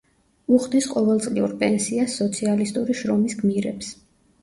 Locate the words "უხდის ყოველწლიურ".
0.55-1.53